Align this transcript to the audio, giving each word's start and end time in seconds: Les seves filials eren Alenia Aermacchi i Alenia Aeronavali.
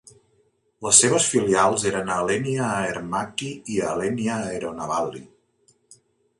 Les 0.85 1.01
seves 1.03 1.27
filials 1.33 1.85
eren 1.91 2.09
Alenia 2.15 2.71
Aermacchi 2.87 3.53
i 3.77 3.79
Alenia 3.93 4.41
Aeronavali. 4.51 5.27